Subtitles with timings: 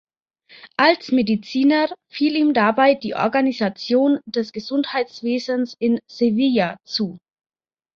[0.77, 7.19] Als Mediziner fiel ihm dabei die Organisation des Gesundheitswesens in Sevilla zu.